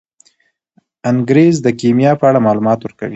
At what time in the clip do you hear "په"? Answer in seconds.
2.19-2.25